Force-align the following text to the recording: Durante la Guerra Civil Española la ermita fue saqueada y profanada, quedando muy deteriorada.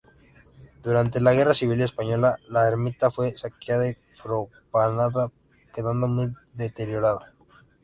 Durante 0.81 1.21
la 1.21 1.31
Guerra 1.31 1.53
Civil 1.53 1.79
Española 1.81 2.37
la 2.49 2.67
ermita 2.67 3.11
fue 3.11 3.35
saqueada 3.35 3.87
y 3.87 3.95
profanada, 4.31 5.31
quedando 5.71 6.07
muy 6.07 6.33
deteriorada. 6.55 7.33